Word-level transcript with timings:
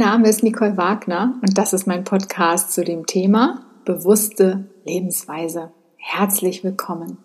Name 0.00 0.30
ist 0.30 0.42
Nicole 0.42 0.78
Wagner 0.78 1.38
und 1.42 1.58
das 1.58 1.74
ist 1.74 1.86
mein 1.86 2.04
Podcast 2.04 2.72
zu 2.72 2.82
dem 2.82 3.04
Thema 3.04 3.66
bewusste 3.84 4.64
Lebensweise. 4.86 5.72
Herzlich 5.98 6.64
willkommen. 6.64 7.18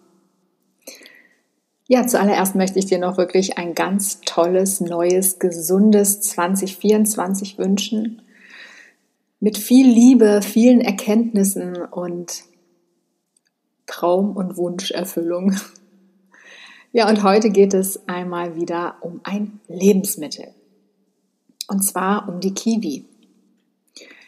Ja, 1.87 2.05
zuallererst 2.05 2.55
möchte 2.55 2.77
ich 2.77 2.85
dir 2.85 2.97
noch 2.97 3.17
wirklich 3.17 3.57
ein 3.57 3.75
ganz 3.75 4.19
tolles, 4.25 4.81
neues, 4.81 5.39
gesundes 5.39 6.19
2024 6.19 7.57
wünschen. 7.57 8.21
Mit 9.39 9.57
viel 9.57 9.87
Liebe, 9.87 10.41
vielen 10.43 10.81
Erkenntnissen 10.81 11.77
und 11.77 12.43
Traum- 13.85 14.35
und 14.35 14.57
Wunscherfüllung. 14.57 15.55
Ja, 16.91 17.07
und 17.07 17.23
heute 17.23 17.51
geht 17.51 17.73
es 17.73 18.05
einmal 18.09 18.57
wieder 18.57 18.95
um 18.99 19.21
ein 19.23 19.61
Lebensmittel. 19.69 20.53
Und 21.67 21.83
zwar 21.83 22.29
um 22.29 22.39
die 22.39 22.53
Kiwi. 22.53 23.05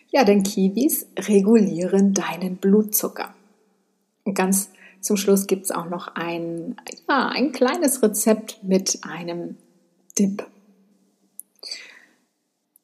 Ja, 0.09 0.23
denn 0.23 0.43
Kiwis 0.43 1.07
regulieren 1.19 2.13
deinen 2.13 2.57
Blutzucker. 2.57 3.33
Und 4.23 4.33
ganz 4.33 4.69
zum 5.01 5.17
Schluss 5.17 5.47
gibt 5.47 5.65
es 5.65 5.71
auch 5.71 5.89
noch 5.89 6.15
ein, 6.15 6.75
ja, 7.07 7.29
ein 7.29 7.51
kleines 7.51 8.01
Rezept 8.01 8.63
mit 8.63 8.99
einem 9.03 9.57
Dip. 10.17 10.45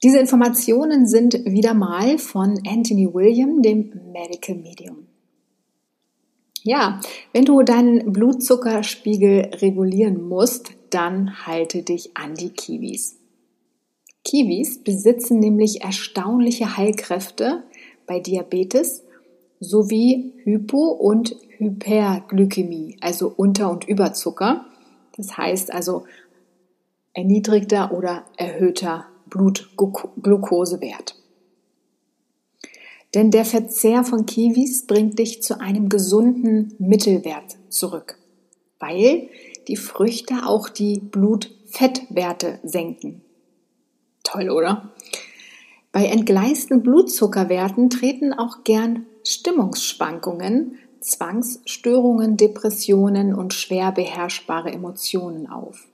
Diese 0.04 0.20
Informationen 0.20 1.08
sind 1.08 1.46
wieder 1.46 1.74
mal 1.74 2.18
von 2.18 2.60
Anthony 2.68 3.14
William, 3.14 3.62
dem 3.62 3.94
Medical 4.12 4.56
Medium. 4.56 5.08
Ja, 6.62 7.02
wenn 7.32 7.46
du 7.46 7.62
deinen 7.64 8.12
Blutzuckerspiegel 8.12 9.56
regulieren 9.62 10.28
musst, 10.28 10.72
dann 10.90 11.46
halte 11.46 11.84
dich 11.84 12.16
an 12.16 12.36
die 12.36 12.52
Kiwis. 12.52 13.18
Kiwis 14.26 14.84
besitzen 14.84 15.40
nämlich 15.40 15.82
erstaunliche 15.82 16.78
Heilkräfte 16.78 17.64
bei 18.08 18.20
Diabetes 18.20 19.04
sowie 19.60 20.34
Hypo- 20.44 20.92
und 20.92 21.36
Hyperglykämie, 21.58 22.98
also 23.02 23.34
Unter- 23.36 23.72
und 23.72 23.86
Überzucker. 23.86 24.66
Das 25.16 25.38
heißt 25.38 25.74
also 25.74 26.06
erniedrigter 27.14 27.92
oder 27.92 28.26
erhöhter 28.38 29.06
Blutglukosewert. 29.28 31.16
Denn 33.14 33.30
der 33.30 33.46
Verzehr 33.46 34.04
von 34.04 34.26
Kiwis 34.26 34.88
bringt 34.88 35.20
dich 35.20 35.44
zu 35.44 35.60
einem 35.60 35.90
gesunden 35.90 36.74
Mittelwert 36.80 37.58
zurück, 37.70 38.18
weil 38.80 39.30
die 39.68 39.76
Früchte 39.76 40.48
auch 40.48 40.70
die 40.70 41.00
Blutfettwerte 41.00 42.60
senken. 42.64 43.23
Toll, 44.24 44.50
oder? 44.50 44.90
Bei 45.92 46.06
entgleisten 46.06 46.82
Blutzuckerwerten 46.82 47.90
treten 47.90 48.34
auch 48.34 48.64
gern 48.64 49.06
Stimmungsschwankungen, 49.24 50.80
Zwangsstörungen, 51.02 52.38
Depressionen 52.38 53.36
und 53.36 53.54
schwer 53.54 53.92
beherrschbare 53.92 54.72
Emotionen 54.72 55.48
auf. 55.48 55.88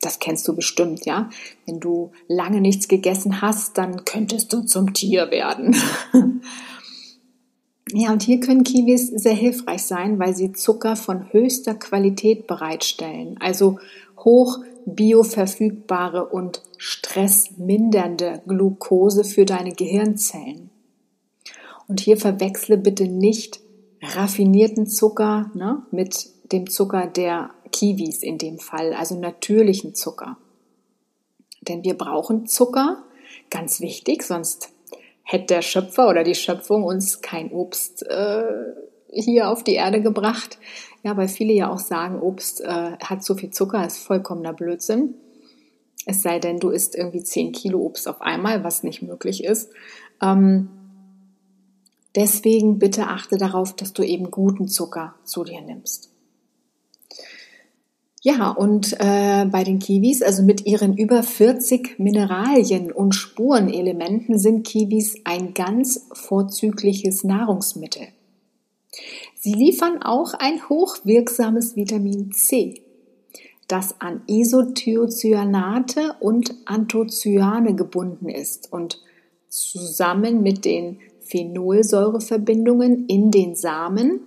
Das 0.00 0.18
kennst 0.18 0.48
du 0.48 0.56
bestimmt, 0.56 1.06
ja? 1.06 1.30
Wenn 1.64 1.78
du 1.78 2.10
lange 2.26 2.60
nichts 2.60 2.88
gegessen 2.88 3.40
hast, 3.40 3.78
dann 3.78 4.04
könntest 4.04 4.52
du 4.52 4.62
zum 4.62 4.92
Tier 4.92 5.30
werden. 5.30 5.76
ja, 7.92 8.10
und 8.12 8.22
hier 8.22 8.40
können 8.40 8.64
Kiwis 8.64 9.06
sehr 9.06 9.34
hilfreich 9.34 9.84
sein, 9.84 10.18
weil 10.18 10.34
sie 10.34 10.52
Zucker 10.52 10.96
von 10.96 11.32
höchster 11.32 11.74
Qualität 11.74 12.48
bereitstellen. 12.48 13.36
Also 13.38 13.78
hoch 14.18 14.58
bioverfügbare 14.86 16.26
und 16.26 16.62
stressmindernde 16.76 18.42
Glucose 18.46 19.24
für 19.24 19.44
deine 19.44 19.72
Gehirnzellen. 19.72 20.70
Und 21.88 22.00
hier 22.00 22.16
verwechsle 22.16 22.78
bitte 22.78 23.04
nicht 23.04 23.60
raffinierten 24.02 24.86
Zucker 24.86 25.50
ne, 25.54 25.82
mit 25.90 26.30
dem 26.52 26.68
Zucker 26.68 27.06
der 27.06 27.50
Kiwis 27.70 28.22
in 28.22 28.38
dem 28.38 28.58
Fall, 28.58 28.92
also 28.92 29.18
natürlichen 29.18 29.94
Zucker. 29.94 30.36
Denn 31.62 31.84
wir 31.84 31.94
brauchen 31.94 32.46
Zucker, 32.46 33.04
ganz 33.50 33.80
wichtig, 33.80 34.22
sonst 34.22 34.70
hätte 35.22 35.54
der 35.54 35.62
Schöpfer 35.62 36.08
oder 36.08 36.24
die 36.24 36.34
Schöpfung 36.34 36.84
uns 36.84 37.22
kein 37.22 37.52
Obst 37.52 38.04
äh, 38.08 38.44
hier 39.12 39.48
auf 39.48 39.62
die 39.62 39.74
Erde 39.74 40.02
gebracht. 40.02 40.58
Ja, 41.02 41.16
weil 41.16 41.28
viele 41.28 41.52
ja 41.52 41.70
auch 41.70 41.80
sagen, 41.80 42.20
Obst 42.20 42.60
äh, 42.60 42.96
hat 43.02 43.24
so 43.24 43.34
viel 43.34 43.50
Zucker, 43.50 43.84
ist 43.84 43.98
vollkommener 43.98 44.52
Blödsinn. 44.52 45.14
Es 46.06 46.22
sei 46.22 46.38
denn, 46.38 46.58
du 46.58 46.70
isst 46.70 46.94
irgendwie 46.94 47.22
10 47.22 47.52
Kilo 47.52 47.80
Obst 47.80 48.08
auf 48.08 48.20
einmal, 48.20 48.64
was 48.64 48.82
nicht 48.82 49.02
möglich 49.02 49.44
ist. 49.44 49.70
Ähm, 50.20 50.68
deswegen 52.14 52.78
bitte 52.78 53.08
achte 53.08 53.36
darauf, 53.36 53.74
dass 53.74 53.92
du 53.92 54.02
eben 54.02 54.30
guten 54.30 54.68
Zucker 54.68 55.14
zu 55.24 55.44
dir 55.44 55.60
nimmst. 55.60 56.12
Ja, 58.24 58.50
und 58.50 58.92
äh, 59.00 59.46
bei 59.46 59.64
den 59.64 59.80
Kiwis, 59.80 60.22
also 60.22 60.44
mit 60.44 60.64
ihren 60.64 60.96
über 60.96 61.24
40 61.24 61.98
Mineralien 61.98 62.92
und 62.92 63.16
Spurenelementen, 63.16 64.38
sind 64.38 64.64
Kiwis 64.64 65.16
ein 65.24 65.54
ganz 65.54 66.08
vorzügliches 66.12 67.24
Nahrungsmittel. 67.24 68.06
Sie 69.44 69.54
liefern 69.54 70.00
auch 70.04 70.34
ein 70.34 70.68
hochwirksames 70.68 71.74
Vitamin 71.74 72.30
C, 72.30 72.80
das 73.66 74.00
an 74.00 74.22
Isothiocyanate 74.28 76.14
und 76.20 76.54
Anthocyane 76.64 77.74
gebunden 77.74 78.28
ist 78.28 78.72
und 78.72 79.02
zusammen 79.48 80.44
mit 80.44 80.64
den 80.64 81.00
Phenolsäureverbindungen 81.22 83.06
in 83.06 83.32
den 83.32 83.56
Samen 83.56 84.20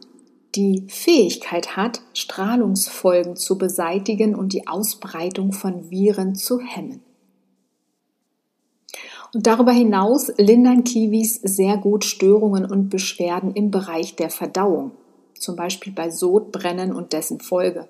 die 0.54 0.84
Fähigkeit 0.90 1.78
hat, 1.78 2.02
Strahlungsfolgen 2.14 3.38
zu 3.38 3.58
beseitigen 3.58 4.36
und 4.36 4.52
die 4.52 4.68
Ausbreitung 4.68 5.54
von 5.54 5.90
Viren 5.90 6.36
zu 6.36 6.60
hemmen. 6.60 7.00
Und 9.34 9.48
darüber 9.48 9.72
hinaus 9.72 10.30
lindern 10.38 10.84
Kiwis 10.84 11.36
sehr 11.36 11.78
gut 11.78 12.04
Störungen 12.04 12.66
und 12.66 12.90
Beschwerden 12.90 13.54
im 13.54 13.72
Bereich 13.72 14.18
der 14.18 14.30
Verdauung 14.30 14.92
zum 15.46 15.56
Beispiel 15.56 15.94
bei 15.94 16.10
Sodbrennen 16.10 16.94
und 16.94 17.14
dessen 17.14 17.40
Folge, 17.40 17.88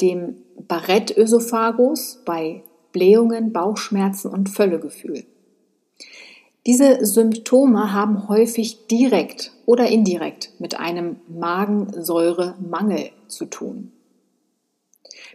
dem 0.00 0.36
Barrettösophagus 0.68 2.20
bei 2.24 2.62
Blähungen, 2.92 3.52
Bauchschmerzen 3.52 4.30
und 4.30 4.48
Völlegefühl. 4.48 5.24
Diese 6.66 7.04
Symptome 7.04 7.92
haben 7.92 8.28
häufig 8.28 8.86
direkt 8.86 9.52
oder 9.66 9.88
indirekt 9.88 10.50
mit 10.58 10.78
einem 10.78 11.16
Magensäuremangel 11.28 13.10
zu 13.28 13.44
tun. 13.46 13.92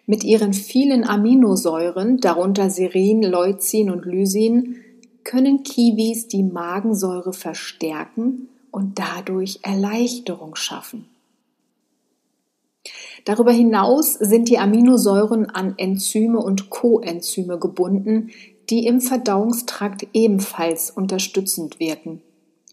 Mit 0.07 0.23
ihren 0.23 0.53
vielen 0.53 1.03
Aminosäuren, 1.03 2.17
darunter 2.17 2.71
Serin, 2.71 3.21
Leucin 3.21 3.91
und 3.91 4.05
Lysin, 4.05 4.77
können 5.23 5.61
Kiwis 5.61 6.27
die 6.27 6.41
Magensäure 6.41 7.33
verstärken 7.33 8.49
und 8.71 8.97
dadurch 8.97 9.59
Erleichterung 9.61 10.55
schaffen. 10.55 11.05
Darüber 13.25 13.51
hinaus 13.51 14.13
sind 14.13 14.49
die 14.49 14.57
Aminosäuren 14.57 15.49
an 15.49 15.75
Enzyme 15.77 16.39
und 16.39 16.69
Coenzyme 16.69 17.59
gebunden, 17.59 18.29
die 18.69 18.85
im 18.85 19.01
Verdauungstrakt 19.01 20.07
ebenfalls 20.13 20.91
unterstützend 20.91 21.79
wirken, 21.79 22.21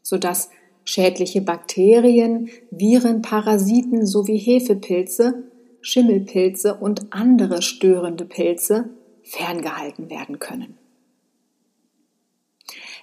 sodass 0.02 0.50
schädliche 0.84 1.40
Bakterien, 1.40 2.48
Viren, 2.70 3.22
Parasiten 3.22 4.06
sowie 4.06 4.38
Hefepilze, 4.38 5.44
Schimmelpilze 5.80 6.74
und 6.74 7.12
andere 7.12 7.62
störende 7.62 8.24
Pilze 8.24 8.90
ferngehalten 9.22 10.10
werden 10.10 10.38
können. 10.38 10.78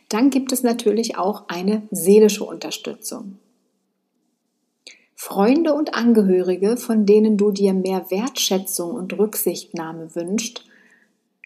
Dann 0.09 0.29
gibt 0.29 0.51
es 0.51 0.63
natürlich 0.63 1.17
auch 1.17 1.45
eine 1.47 1.83
seelische 1.91 2.43
Unterstützung. 2.43 3.39
Freunde 5.25 5.73
und 5.73 5.93
Angehörige, 5.93 6.75
von 6.75 7.05
denen 7.05 7.37
du 7.37 7.51
dir 7.51 7.73
mehr 7.73 8.11
Wertschätzung 8.11 8.93
und 8.93 9.17
Rücksichtnahme 9.17 10.13
wünschst, 10.15 10.65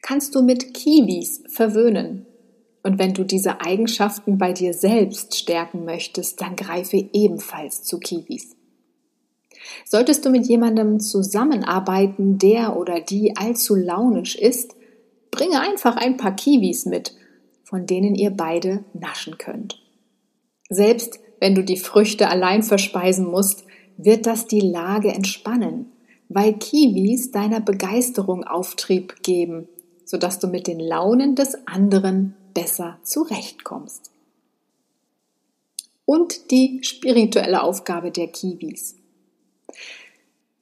kannst 0.02 0.34
du 0.34 0.42
mit 0.42 0.74
Kiwis 0.74 1.44
verwöhnen. 1.48 2.26
Und 2.82 2.98
wenn 2.98 3.14
du 3.14 3.24
diese 3.24 3.62
Eigenschaften 3.62 4.40
bei 4.40 4.52
dir 4.52 4.74
selbst 4.74 5.38
stärken 5.38 5.86
möchtest, 5.86 6.42
dann 6.42 6.56
greife 6.56 6.98
ebenfalls 7.14 7.84
zu 7.84 8.00
Kiwis. 8.00 8.56
Solltest 9.86 10.26
du 10.26 10.32
mit 10.32 10.48
jemandem 10.48 11.00
zusammenarbeiten, 11.00 12.40
der 12.40 12.78
oder 12.78 13.00
die 13.00 13.38
allzu 13.38 13.76
launisch 13.76 14.36
ist, 14.36 14.76
bringe 15.30 15.62
einfach 15.62 15.98
ein 15.98 16.18
paar 16.18 16.36
Kiwis 16.36 16.88
mit, 16.88 17.14
von 17.64 17.86
denen 17.86 18.16
ihr 18.16 18.32
beide 18.32 18.86
naschen 18.94 19.38
könnt. 19.38 19.80
Selbst 20.68 21.20
wenn 21.40 21.54
du 21.54 21.64
die 21.64 21.78
Früchte 21.78 22.30
allein 22.30 22.64
verspeisen 22.64 23.28
musst, 23.30 23.67
wird 23.98 24.26
das 24.26 24.48
die 24.48 24.62
Lage 24.62 25.10
entspannen, 25.10 25.92
weil 26.30 26.54
Kiwis 26.54 27.32
deiner 27.32 27.60
Begeisterung 27.60 28.44
Auftrieb 28.44 29.24
geben, 29.24 29.68
sodass 30.06 30.40
du 30.40 30.48
mit 30.48 30.68
den 30.68 30.80
Launen 30.80 31.36
des 31.36 31.68
anderen 31.68 32.36
besser 32.54 33.00
zurechtkommst. 33.04 34.12
Und 36.06 36.52
die 36.52 36.80
spirituelle 36.84 37.62
Aufgabe 37.62 38.12
der 38.12 38.28
Kiwis. 38.28 38.96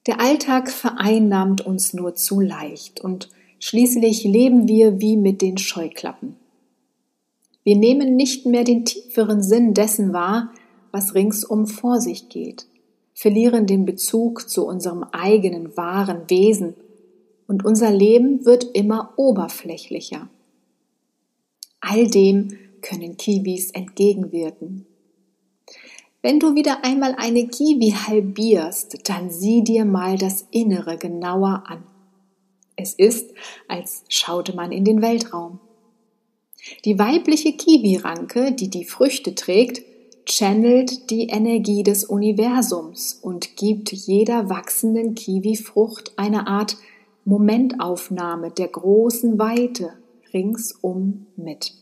Der 0.06 0.20
Alltag 0.20 0.70
vereinnahmt 0.70 1.64
uns 1.64 1.92
nur 1.92 2.14
zu 2.14 2.40
leicht 2.40 3.00
und 3.00 3.28
schließlich 3.58 4.24
leben 4.24 4.68
wir 4.68 5.00
wie 5.00 5.16
mit 5.16 5.42
den 5.42 5.58
Scheuklappen. 5.58 6.36
Wir 7.64 7.76
nehmen 7.76 8.14
nicht 8.14 8.46
mehr 8.46 8.62
den 8.62 8.84
tieferen 8.84 9.42
Sinn 9.42 9.74
dessen 9.74 10.12
wahr, 10.12 10.52
was 10.92 11.14
ringsum 11.14 11.66
vor 11.66 12.00
sich 12.00 12.28
geht, 12.28 12.66
verlieren 13.16 13.66
den 13.66 13.86
Bezug 13.86 14.48
zu 14.48 14.66
unserem 14.66 15.02
eigenen 15.02 15.74
wahren 15.74 16.28
Wesen 16.28 16.74
und 17.48 17.64
unser 17.64 17.90
Leben 17.90 18.44
wird 18.44 18.64
immer 18.74 19.14
oberflächlicher. 19.16 20.28
All 21.80 22.08
dem 22.08 22.58
können 22.82 23.16
Kiwis 23.16 23.70
entgegenwirken. 23.70 24.84
Wenn 26.20 26.40
du 26.40 26.54
wieder 26.54 26.84
einmal 26.84 27.14
eine 27.16 27.46
Kiwi 27.46 27.92
halbierst, 27.92 29.08
dann 29.08 29.30
sieh 29.30 29.64
dir 29.64 29.86
mal 29.86 30.18
das 30.18 30.46
Innere 30.50 30.98
genauer 30.98 31.64
an. 31.66 31.84
Es 32.74 32.92
ist, 32.92 33.32
als 33.66 34.04
schaute 34.08 34.54
man 34.54 34.72
in 34.72 34.84
den 34.84 35.00
Weltraum. 35.00 35.58
Die 36.84 36.98
weibliche 36.98 37.52
Kiwi-Ranke, 37.52 38.52
die 38.52 38.68
die 38.68 38.84
Früchte 38.84 39.34
trägt, 39.34 39.82
channelt 40.26 41.10
die 41.10 41.28
Energie 41.28 41.82
des 41.82 42.04
Universums 42.04 43.14
und 43.22 43.56
gibt 43.56 43.92
jeder 43.92 44.50
wachsenden 44.50 45.14
Kiwi-Frucht 45.14 46.12
eine 46.16 46.46
Art 46.48 46.76
Momentaufnahme 47.24 48.50
der 48.50 48.68
großen 48.68 49.38
Weite 49.38 49.92
ringsum 50.34 51.26
mit. 51.36 51.74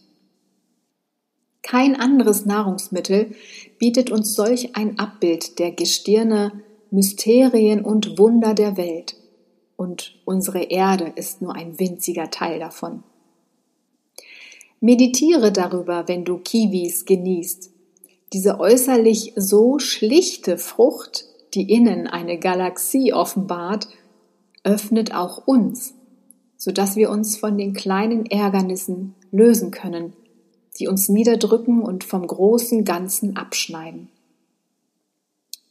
Kein 1.62 1.96
anderes 1.96 2.44
Nahrungsmittel 2.44 3.34
bietet 3.78 4.10
uns 4.10 4.34
solch 4.34 4.76
ein 4.76 4.98
Abbild 4.98 5.58
der 5.58 5.72
Gestirne, 5.72 6.62
Mysterien 6.90 7.82
und 7.82 8.18
Wunder 8.18 8.54
der 8.54 8.76
Welt. 8.76 9.16
Und 9.76 10.20
unsere 10.26 10.64
Erde 10.64 11.12
ist 11.16 11.40
nur 11.40 11.54
ein 11.54 11.80
winziger 11.80 12.30
Teil 12.30 12.60
davon. 12.60 13.02
Meditiere 14.80 15.50
darüber, 15.50 16.06
wenn 16.06 16.24
du 16.26 16.36
Kiwis 16.36 17.06
genießt. 17.06 17.73
Diese 18.34 18.58
äußerlich 18.58 19.32
so 19.36 19.78
schlichte 19.78 20.58
Frucht, 20.58 21.24
die 21.54 21.72
innen 21.72 22.08
eine 22.08 22.36
Galaxie 22.36 23.12
offenbart, 23.12 23.86
öffnet 24.64 25.14
auch 25.14 25.46
uns, 25.46 25.94
sodass 26.56 26.96
wir 26.96 27.10
uns 27.10 27.36
von 27.36 27.56
den 27.56 27.74
kleinen 27.74 28.26
Ärgernissen 28.26 29.14
lösen 29.30 29.70
können, 29.70 30.14
die 30.80 30.88
uns 30.88 31.08
niederdrücken 31.08 31.80
und 31.80 32.02
vom 32.02 32.26
großen 32.26 32.84
Ganzen 32.84 33.36
abschneiden. 33.36 34.08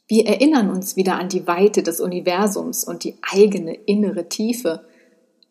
Wir 0.08 0.26
erinnern 0.26 0.70
uns 0.70 0.96
wieder 0.96 1.16
an 1.16 1.28
die 1.28 1.46
Weite 1.46 1.82
des 1.82 2.00
Universums 2.00 2.82
und 2.82 3.04
die 3.04 3.16
eigene 3.20 3.74
innere 3.74 4.30
Tiefe, 4.30 4.86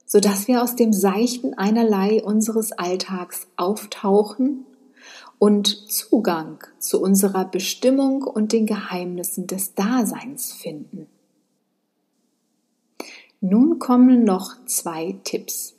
sodass 0.07 0.47
wir 0.47 0.63
aus 0.63 0.75
dem 0.75 0.91
seichten 0.91 1.53
Einerlei 1.53 2.23
unseres 2.23 2.71
Alltags 2.71 3.45
auftauchen 3.55 4.65
und 5.43 5.91
Zugang 5.91 6.63
zu 6.79 7.01
unserer 7.01 7.43
Bestimmung 7.43 8.23
und 8.23 8.53
den 8.53 8.65
Geheimnissen 8.65 9.45
des 9.45 9.75
Daseins 9.75 10.53
finden. 10.53 11.07
Nun 13.41 13.77
kommen 13.77 14.23
noch 14.23 14.53
zwei 14.67 15.19
Tipps. 15.25 15.75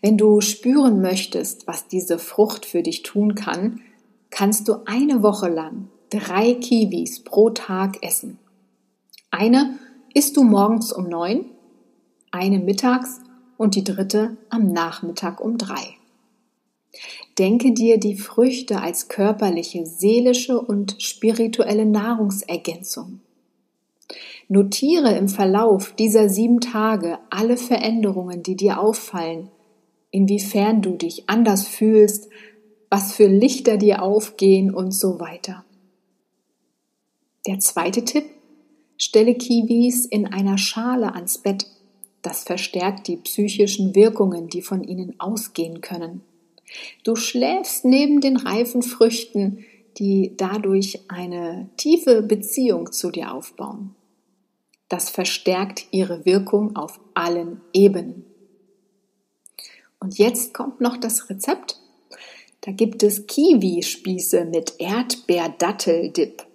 Wenn 0.00 0.16
du 0.16 0.40
spüren 0.40 1.02
möchtest, 1.02 1.66
was 1.66 1.88
diese 1.88 2.18
Frucht 2.18 2.64
für 2.64 2.82
dich 2.82 3.02
tun 3.02 3.34
kann, 3.34 3.82
kannst 4.30 4.68
du 4.68 4.76
eine 4.86 5.22
Woche 5.22 5.50
lang 5.50 5.88
drei 6.08 6.54
Kiwis 6.54 7.22
pro 7.22 7.50
Tag 7.50 8.02
essen. 8.02 8.38
Eine 9.30 9.78
isst 10.14 10.38
du 10.38 10.42
morgens 10.42 10.90
um 10.90 11.06
neun 11.06 11.44
eine 12.30 12.60
mittags 12.60 13.20
und 13.58 13.74
die 13.74 13.84
dritte 13.84 14.38
am 14.48 14.72
Nachmittag 14.72 15.38
um 15.38 15.58
drei. 15.58 15.99
Denke 17.38 17.72
dir 17.72 17.98
die 17.98 18.16
Früchte 18.16 18.80
als 18.80 19.08
körperliche, 19.08 19.86
seelische 19.86 20.60
und 20.60 20.96
spirituelle 20.98 21.86
Nahrungsergänzung. 21.86 23.20
Notiere 24.48 25.16
im 25.16 25.28
Verlauf 25.28 25.94
dieser 25.94 26.28
sieben 26.28 26.60
Tage 26.60 27.18
alle 27.30 27.56
Veränderungen, 27.56 28.42
die 28.42 28.56
dir 28.56 28.80
auffallen, 28.80 29.48
inwiefern 30.10 30.82
du 30.82 30.96
dich 30.96 31.28
anders 31.28 31.68
fühlst, 31.68 32.28
was 32.90 33.12
für 33.12 33.28
Lichter 33.28 33.76
dir 33.76 34.02
aufgehen 34.02 34.74
und 34.74 34.90
so 34.90 35.20
weiter. 35.20 35.64
Der 37.46 37.60
zweite 37.60 38.04
Tipp, 38.04 38.24
stelle 38.98 39.34
Kiwis 39.34 40.04
in 40.04 40.26
einer 40.26 40.58
Schale 40.58 41.14
ans 41.14 41.38
Bett. 41.38 41.66
Das 42.20 42.42
verstärkt 42.42 43.06
die 43.06 43.16
psychischen 43.16 43.94
Wirkungen, 43.94 44.48
die 44.48 44.60
von 44.60 44.82
ihnen 44.82 45.18
ausgehen 45.20 45.80
können. 45.80 46.22
Du 47.04 47.16
schläfst 47.16 47.84
neben 47.84 48.20
den 48.20 48.36
reifen 48.36 48.82
Früchten, 48.82 49.64
die 49.98 50.34
dadurch 50.36 51.00
eine 51.08 51.68
tiefe 51.76 52.22
Beziehung 52.22 52.92
zu 52.92 53.10
dir 53.10 53.34
aufbauen. 53.34 53.94
Das 54.88 55.10
verstärkt 55.10 55.86
ihre 55.92 56.24
Wirkung 56.24 56.76
auf 56.76 57.00
allen 57.14 57.60
Ebenen. 57.72 58.24
Und 60.00 60.18
jetzt 60.18 60.54
kommt 60.54 60.80
noch 60.80 60.96
das 60.96 61.28
Rezept. 61.28 61.80
Da 62.62 62.72
gibt 62.72 63.02
es 63.02 63.26
Kiwi-Spieße 63.26 64.44
mit 64.46 64.74
Erdbeer-Dattel-Dip. 64.78 66.46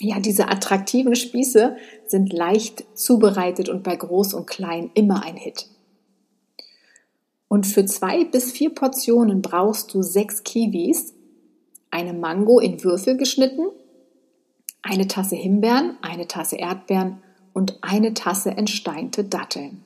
Ja, 0.00 0.20
diese 0.20 0.48
attraktiven 0.48 1.16
Spieße 1.16 1.76
sind 2.06 2.32
leicht 2.32 2.84
zubereitet 2.94 3.68
und 3.68 3.82
bei 3.82 3.96
groß 3.96 4.34
und 4.34 4.46
klein 4.46 4.90
immer 4.94 5.24
ein 5.24 5.36
Hit. 5.36 5.68
Und 7.48 7.66
für 7.66 7.86
zwei 7.86 8.24
bis 8.24 8.52
vier 8.52 8.70
Portionen 8.74 9.42
brauchst 9.42 9.94
du 9.94 10.02
sechs 10.02 10.44
Kiwis, 10.44 11.14
eine 11.90 12.12
Mango 12.12 12.60
in 12.60 12.84
Würfel 12.84 13.16
geschnitten, 13.16 13.66
eine 14.82 15.08
Tasse 15.08 15.36
Himbeeren, 15.36 15.96
eine 16.02 16.28
Tasse 16.28 16.56
Erdbeeren 16.56 17.22
und 17.54 17.78
eine 17.80 18.14
Tasse 18.14 18.50
entsteinte 18.50 19.24
Datteln. 19.24 19.82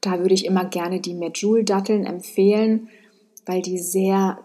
Da 0.00 0.18
würde 0.18 0.34
ich 0.34 0.44
immer 0.44 0.64
gerne 0.64 1.00
die 1.00 1.14
Medjool-Datteln 1.14 2.04
empfehlen, 2.04 2.88
weil 3.46 3.62
die 3.62 3.78
sehr 3.78 4.38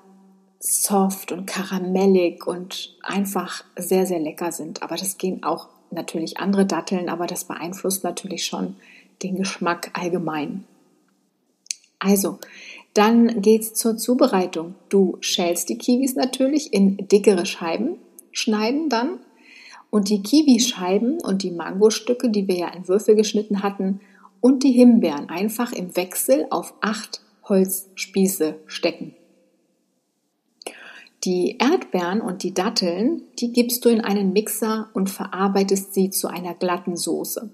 soft 0.59 1.31
und 1.31 1.47
karamellig 1.47 2.45
und 2.45 2.95
einfach 3.01 3.63
sehr, 3.75 4.05
sehr 4.05 4.19
lecker 4.19 4.51
sind. 4.51 4.83
Aber 4.83 4.95
das 4.95 5.17
gehen 5.17 5.43
auch 5.43 5.67
natürlich 5.89 6.39
andere 6.39 6.65
Datteln, 6.65 7.09
aber 7.09 7.25
das 7.25 7.45
beeinflusst 7.45 8.03
natürlich 8.03 8.45
schon 8.45 8.75
den 9.23 9.35
Geschmack 9.35 9.91
allgemein. 9.93 10.63
Also, 11.99 12.39
dann 12.93 13.41
geht's 13.41 13.73
zur 13.73 13.97
Zubereitung. 13.97 14.75
Du 14.89 15.17
schälst 15.19 15.69
die 15.69 15.77
Kiwis 15.77 16.15
natürlich 16.15 16.73
in 16.73 16.97
dickere 16.97 17.45
Scheiben, 17.45 17.97
schneiden 18.31 18.89
dann 18.89 19.19
und 19.89 20.09
die 20.09 20.21
Kiwischeiben 20.21 21.19
und 21.21 21.43
die 21.43 21.51
Mangostücke, 21.51 22.29
die 22.29 22.47
wir 22.47 22.57
ja 22.57 22.67
in 22.69 22.87
Würfel 22.87 23.15
geschnitten 23.15 23.63
hatten, 23.63 24.01
und 24.41 24.63
die 24.63 24.71
Himbeeren 24.71 25.29
einfach 25.29 25.71
im 25.73 25.95
Wechsel 25.95 26.45
auf 26.51 26.73
acht 26.81 27.21
Holzspieße 27.43 28.55
stecken. 28.67 29.15
Die 31.23 31.57
Erdbeeren 31.59 32.21
und 32.21 32.43
die 32.43 32.53
Datteln, 32.53 33.23
die 33.39 33.51
gibst 33.51 33.83
du 33.83 33.89
in 33.89 34.01
einen 34.01 34.33
Mixer 34.33 34.89
und 34.93 35.09
verarbeitest 35.09 35.93
sie 35.93 36.11
zu 36.11 36.27
einer 36.27 36.53
glatten 36.53 36.95
Soße. 36.95 37.49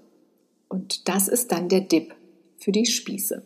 Und 0.68 1.08
das 1.08 1.28
ist 1.28 1.50
dann 1.50 1.68
der 1.68 1.80
Dip 1.80 2.14
für 2.58 2.72
die 2.72 2.86
Spieße. 2.86 3.42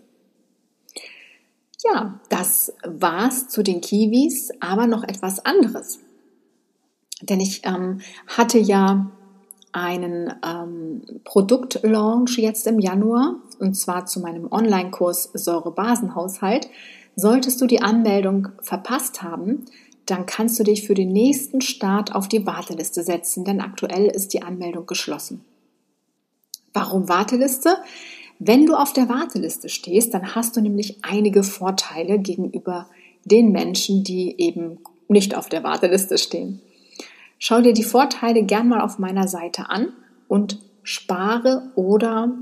Ja, 1.85 2.21
das 2.29 2.75
war's 2.85 3.49
zu 3.49 3.63
den 3.63 3.81
Kiwis, 3.81 4.51
aber 4.61 4.87
noch 4.87 5.05
etwas 5.05 5.45
anderes. 5.45 6.01
Denn 7.23 7.41
ich 7.41 7.65
ähm, 7.65 8.01
hatte 8.27 8.59
ja 8.59 9.11
einen 9.73 10.35
ähm, 10.45 11.03
Produktlaunch 11.25 12.39
jetzt 12.39 12.67
im 12.67 12.81
Januar 12.81 13.37
und 13.59 13.75
zwar 13.75 14.07
zu 14.07 14.21
meinem 14.21 14.51
Online-Kurs 14.51 15.31
Säurebasenhaushalt. 15.35 16.69
Solltest 17.17 17.61
du 17.61 17.67
die 17.67 17.83
Anmeldung 17.83 18.49
verpasst 18.63 19.23
haben, 19.23 19.67
dann 20.07 20.27
kannst 20.27 20.59
du 20.59 20.65
dich 20.65 20.87
für 20.87 20.95
den 20.95 21.13
nächsten 21.13 21.61
Start 21.61 22.15
auf 22.15 22.29
die 22.29 22.47
Warteliste 22.47 23.03
setzen, 23.03 23.45
denn 23.45 23.61
aktuell 23.61 24.07
ist 24.07 24.33
die 24.33 24.43
Anmeldung 24.43 24.87
geschlossen. 24.87 25.45
Warum 26.73 27.09
Warteliste? 27.09 27.77
Wenn 28.39 28.67
du 28.67 28.75
auf 28.75 28.93
der 28.93 29.09
Warteliste 29.09 29.69
stehst, 29.69 30.15
dann 30.15 30.35
hast 30.35 30.57
du 30.57 30.61
nämlich 30.61 30.99
einige 31.03 31.43
Vorteile 31.43 32.19
gegenüber 32.19 32.89
den 33.25 33.51
Menschen, 33.51 34.05
die 34.05 34.41
eben 34.41 34.79
nicht 35.09 35.37
auf 35.37 35.49
der 35.49 35.65
Warteliste 35.65 36.19
stehen. 36.19 36.61
Schau 37.39 37.61
dir 37.61 37.73
die 37.73 37.85
Vorteile 37.85 38.45
gern 38.45 38.69
mal 38.69 38.81
auf 38.81 38.99
meiner 38.99 39.27
Seite 39.27 39.71
an 39.71 39.93
und 40.29 40.59
spare 40.83 41.71
oder 41.75 42.33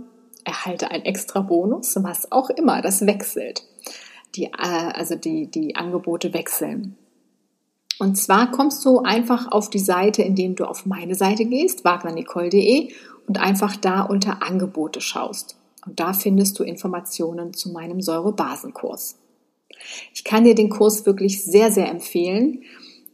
erhalte 0.44 0.90
einen 0.90 1.04
extra 1.04 1.40
Bonus, 1.40 1.96
was 2.02 2.30
auch 2.30 2.50
immer, 2.50 2.82
das 2.82 3.06
wechselt. 3.06 3.64
die, 4.34 4.44
äh, 4.44 4.92
also 4.94 5.16
die, 5.16 5.50
die 5.50 5.76
Angebote 5.76 6.34
wechseln. 6.34 6.96
Und 7.98 8.16
zwar 8.16 8.50
kommst 8.50 8.84
du 8.84 9.00
einfach 9.00 9.50
auf 9.50 9.70
die 9.70 9.78
Seite, 9.78 10.22
indem 10.22 10.54
du 10.54 10.66
auf 10.66 10.84
meine 10.84 11.14
Seite 11.14 11.46
gehst, 11.46 11.84
wagnernicole.de 11.84 12.92
und 13.26 13.40
einfach 13.40 13.76
da 13.76 14.02
unter 14.02 14.42
Angebote 14.42 15.00
schaust. 15.00 15.56
Und 15.86 16.00
da 16.00 16.12
findest 16.12 16.58
du 16.58 16.64
Informationen 16.64 17.54
zu 17.54 17.70
meinem 17.70 18.00
Säurebasenkurs. 18.00 19.18
Ich 20.12 20.24
kann 20.24 20.44
dir 20.44 20.54
den 20.54 20.68
Kurs 20.68 21.06
wirklich 21.06 21.44
sehr, 21.44 21.70
sehr 21.70 21.88
empfehlen, 21.88 22.62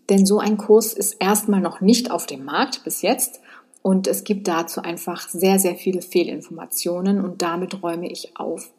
denn 0.09 0.27
so 0.27 0.39
ein 0.39 0.57
Kurs 0.57 0.93
ist 0.93 1.17
erstmal 1.21 1.61
noch 1.61 1.81
nicht 1.81 2.11
auf 2.11 2.27
dem 2.27 2.45
Markt 2.45 2.83
bis 2.85 3.03
jetzt 3.03 3.41
und 3.83 4.07
es 4.07 4.25
gibt 4.25 4.49
dazu 4.49 4.81
einfach 4.81 5.29
sehr, 5.29 5.59
sehr 5.59 5.75
viele 5.75 6.03
Fehlinformationen 6.03 7.23
und 7.23 7.43
damit 7.43 7.83
räume 7.83 8.11
ich 8.11 8.37
auf. 8.37 8.73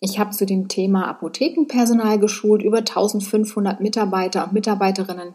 Ich 0.00 0.18
habe 0.18 0.30
zu 0.30 0.44
dem 0.44 0.68
Thema 0.68 1.08
Apothekenpersonal 1.08 2.18
geschult, 2.18 2.62
über 2.62 2.78
1500 2.78 3.80
Mitarbeiter 3.80 4.44
und 4.44 4.52
Mitarbeiterinnen. 4.52 5.32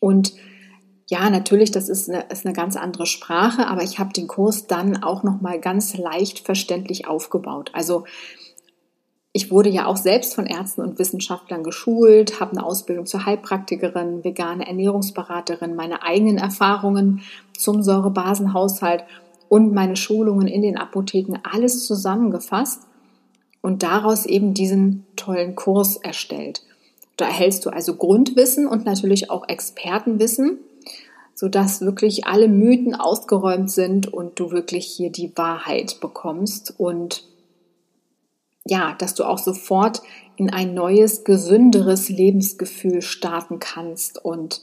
Und 0.00 0.34
ja, 1.10 1.30
natürlich, 1.30 1.70
das 1.70 1.88
ist 1.88 2.10
eine, 2.10 2.24
ist 2.30 2.44
eine 2.44 2.54
ganz 2.54 2.76
andere 2.76 3.06
Sprache, 3.06 3.66
aber 3.66 3.82
ich 3.82 3.98
habe 3.98 4.12
den 4.12 4.28
Kurs 4.28 4.66
dann 4.66 5.02
auch 5.02 5.22
nochmal 5.22 5.58
ganz 5.58 5.96
leicht 5.96 6.40
verständlich 6.40 7.06
aufgebaut. 7.06 7.70
Also 7.72 8.04
ich 9.32 9.50
wurde 9.50 9.70
ja 9.70 9.86
auch 9.86 9.96
selbst 9.96 10.34
von 10.34 10.44
Ärzten 10.44 10.82
und 10.82 10.98
Wissenschaftlern 10.98 11.62
geschult, 11.62 12.40
habe 12.40 12.52
eine 12.52 12.64
Ausbildung 12.64 13.06
zur 13.06 13.24
Heilpraktikerin, 13.24 14.22
vegane 14.22 14.66
Ernährungsberaterin, 14.66 15.76
meine 15.76 16.02
eigenen 16.02 16.36
Erfahrungen 16.36 17.22
zum 17.56 17.82
Säurebasenhaushalt 17.82 19.04
und 19.48 19.72
meine 19.72 19.96
Schulungen 19.96 20.46
in 20.46 20.60
den 20.60 20.76
Apotheken 20.76 21.38
alles 21.42 21.86
zusammengefasst 21.86 22.82
und 23.62 23.82
daraus 23.82 24.26
eben 24.26 24.52
diesen 24.52 25.06
tollen 25.16 25.54
Kurs 25.54 25.96
erstellt. 25.96 26.62
Da 27.16 27.26
erhältst 27.26 27.64
du 27.64 27.70
also 27.70 27.96
Grundwissen 27.96 28.66
und 28.66 28.84
natürlich 28.84 29.30
auch 29.30 29.48
Expertenwissen, 29.48 30.58
sodass 31.38 31.82
wirklich 31.82 32.26
alle 32.26 32.48
Mythen 32.48 32.96
ausgeräumt 32.96 33.70
sind 33.70 34.12
und 34.12 34.40
du 34.40 34.50
wirklich 34.50 34.86
hier 34.86 35.12
die 35.12 35.30
Wahrheit 35.36 36.00
bekommst 36.00 36.74
und 36.80 37.22
ja, 38.64 38.96
dass 38.98 39.14
du 39.14 39.22
auch 39.22 39.38
sofort 39.38 40.02
in 40.34 40.50
ein 40.50 40.74
neues, 40.74 41.22
gesünderes 41.22 42.08
Lebensgefühl 42.08 43.02
starten 43.02 43.60
kannst 43.60 44.24
und 44.24 44.62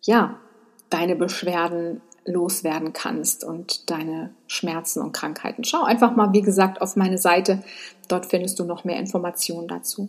ja, 0.00 0.40
deine 0.88 1.16
Beschwerden 1.16 2.00
loswerden 2.24 2.94
kannst 2.94 3.44
und 3.44 3.90
deine 3.90 4.30
Schmerzen 4.46 5.02
und 5.02 5.12
Krankheiten. 5.12 5.64
Schau 5.64 5.82
einfach 5.82 6.16
mal, 6.16 6.32
wie 6.32 6.40
gesagt, 6.40 6.80
auf 6.80 6.96
meine 6.96 7.18
Seite. 7.18 7.62
Dort 8.08 8.24
findest 8.24 8.58
du 8.58 8.64
noch 8.64 8.84
mehr 8.84 8.98
Informationen 8.98 9.68
dazu. 9.68 10.08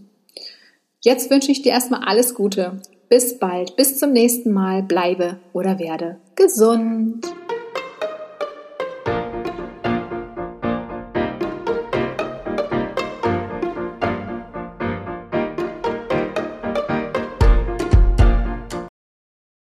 Jetzt 1.01 1.29
wünsche 1.29 1.51
ich 1.51 1.63
dir 1.63 1.73
erstmal 1.73 2.05
alles 2.05 2.33
Gute. 2.33 2.81
Bis 3.09 3.39
bald, 3.39 3.75
bis 3.75 3.97
zum 3.97 4.11
nächsten 4.11 4.51
Mal. 4.51 4.83
Bleibe 4.83 5.37
oder 5.53 5.79
werde 5.79 6.17
gesund. 6.35 7.25